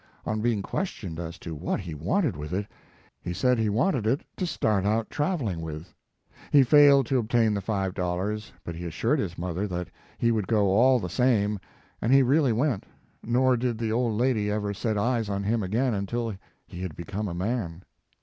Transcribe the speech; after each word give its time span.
On 0.25 0.41
being 0.41 0.63
questioned 0.63 1.19
as 1.19 1.37
to 1.37 1.53
what 1.53 1.79
he 1.81 1.93
wanted 1.93 2.35
with 2.35 2.53
it, 2.53 2.65
he 3.21 3.33
said 3.33 3.59
he 3.59 3.69
wanted 3.69 4.07
it 4.07 4.21
to 4.37 4.47
start 4.47 4.83
out 4.83 5.11
traveling 5.11 5.61
with. 5.61 5.93
He 6.51 6.63
failed 6.63 7.05
to 7.05 7.19
obtain 7.19 7.53
the 7.53 7.61
five 7.61 7.93
dollars, 7.93 8.51
but 8.63 8.73
he 8.73 8.85
assured 8.87 9.19
his 9.19 9.37
mother 9.37 9.67
that 9.67 9.89
he 10.17 10.31
would 10.31 10.47
go 10.47 10.69
all 10.69 10.97
the 10.97 11.07
same, 11.07 11.59
and 12.01 12.11
he 12.11 12.23
really 12.23 12.51
went, 12.51 12.87
nor 13.21 13.55
did 13.55 13.77
the 13.77 13.91
old 13.91 14.17
lady 14.19 14.49
ever 14.49 14.73
set 14.73 14.97
eyes 14.97 15.29
on 15.29 15.43
him 15.43 15.61
again 15.61 15.93
until 15.93 16.33
he 16.65 16.81
had 16.81 16.95
be 16.95 17.03
come 17.03 17.27
a 17.27 17.35
man. 17.35 17.83